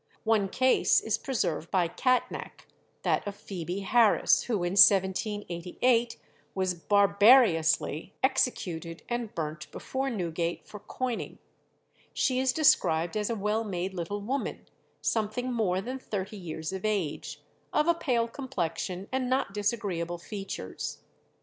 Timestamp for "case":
0.49-0.99